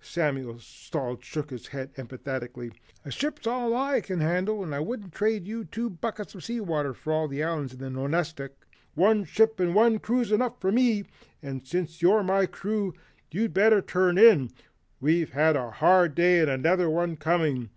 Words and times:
Samuel 0.00 0.58
Salt 0.58 1.22
shook 1.24 1.50
his 1.50 1.68
head 1.68 1.92
emphatically. 1.96 2.72
"A 3.04 3.12
ship's 3.12 3.46
all 3.46 3.72
I 3.76 4.00
can 4.00 4.18
handle 4.20 4.64
and 4.64 4.74
I 4.74 4.80
wouldn't 4.80 5.12
trade 5.12 5.46
you 5.46 5.64
two 5.64 5.88
buckets 5.88 6.34
of 6.34 6.42
sea 6.42 6.58
water 6.60 6.92
for 6.92 7.12
all 7.12 7.28
the 7.28 7.44
islands 7.44 7.72
in 7.72 7.78
the 7.78 7.88
Nonestic. 7.88 8.56
One 8.94 9.22
ship 9.24 9.60
and 9.60 9.76
one 9.76 10.00
crew's 10.00 10.32
enough 10.32 10.60
for 10.60 10.72
me, 10.72 11.04
and 11.40 11.64
since 11.64 12.02
you're 12.02 12.24
my 12.24 12.46
crew, 12.46 12.94
you'd 13.30 13.54
better 13.54 13.80
turn 13.80 14.18
in 14.18 14.50
we've 15.00 15.30
had 15.30 15.54
a 15.54 15.70
hard 15.70 16.16
day 16.16 16.40
and 16.40 16.50
another 16.50 16.90
one 16.90 17.14
coming. 17.16 17.70